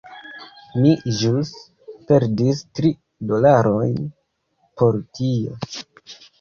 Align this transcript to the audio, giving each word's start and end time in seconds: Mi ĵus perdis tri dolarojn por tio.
Mi 0.85 0.93
ĵus 1.17 1.51
perdis 2.09 2.63
tri 2.81 2.93
dolarojn 3.35 4.03
por 4.83 5.01
tio. 5.21 5.57